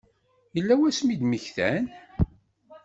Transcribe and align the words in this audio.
Yella 0.55 0.75
wasmi 0.79 1.11
i 1.13 1.19
d-mmektan? 1.19 1.85